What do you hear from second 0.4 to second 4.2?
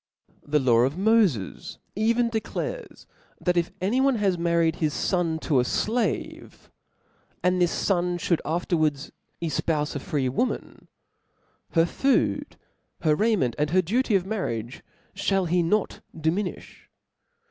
Exod. The law of Mofes (0 even declares, that if any \i^ "* one